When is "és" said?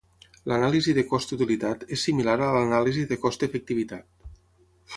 1.97-2.07